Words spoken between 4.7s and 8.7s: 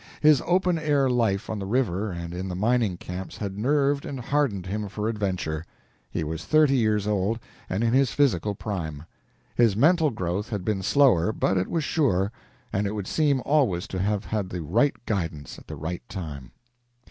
for adventure. He was thirty years old and in his physical